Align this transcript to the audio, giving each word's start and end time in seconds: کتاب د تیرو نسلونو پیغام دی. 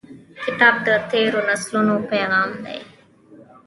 کتاب 0.43 0.75
د 0.85 0.87
تیرو 1.09 1.39
نسلونو 1.49 1.95
پیغام 2.11 2.49
دی. 2.65 2.79